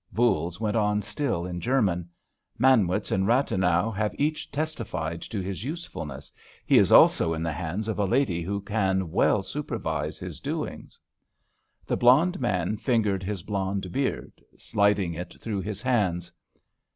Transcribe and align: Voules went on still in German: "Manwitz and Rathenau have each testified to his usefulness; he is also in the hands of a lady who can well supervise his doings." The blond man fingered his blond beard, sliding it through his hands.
Voules 0.11 0.59
went 0.59 0.75
on 0.75 0.99
still 1.03 1.45
in 1.45 1.61
German: 1.61 2.09
"Manwitz 2.57 3.11
and 3.11 3.27
Rathenau 3.27 3.91
have 3.91 4.15
each 4.19 4.49
testified 4.51 5.21
to 5.21 5.41
his 5.43 5.63
usefulness; 5.63 6.31
he 6.65 6.79
is 6.79 6.91
also 6.91 7.35
in 7.35 7.43
the 7.43 7.51
hands 7.51 7.87
of 7.87 7.99
a 7.99 8.05
lady 8.05 8.41
who 8.41 8.61
can 8.61 9.11
well 9.11 9.43
supervise 9.43 10.17
his 10.17 10.39
doings." 10.39 10.99
The 11.85 11.97
blond 11.97 12.39
man 12.41 12.77
fingered 12.77 13.21
his 13.21 13.43
blond 13.43 13.91
beard, 13.91 14.33
sliding 14.57 15.13
it 15.13 15.35
through 15.39 15.61
his 15.61 15.83
hands. 15.83 16.31